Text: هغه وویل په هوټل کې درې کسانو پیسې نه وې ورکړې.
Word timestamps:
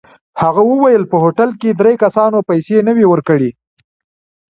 هغه 0.41 0.61
وویل 0.71 1.03
په 1.11 1.17
هوټل 1.23 1.49
کې 1.61 1.69
درې 1.79 1.93
کسانو 2.03 2.37
پیسې 2.49 2.77
نه 2.87 2.91
وې 2.95 3.05
ورکړې. 3.11 3.51